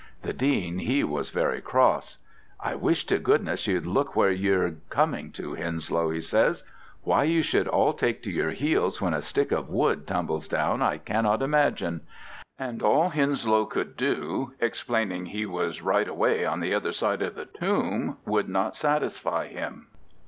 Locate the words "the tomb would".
17.35-18.49